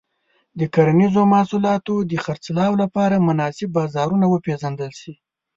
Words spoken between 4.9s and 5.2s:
شي.